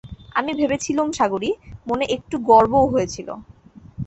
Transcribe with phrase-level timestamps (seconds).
[0.35, 1.49] আমি ভেবেছিলুম সাগরী,
[1.87, 3.27] মনে একটু গর্বও হয়েছিল।